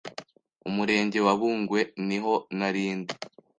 Umurenge 0.67 1.19
wa 1.25 1.33
Bungwe 1.39 1.79
niho 2.07 2.33
narindi 2.57 3.13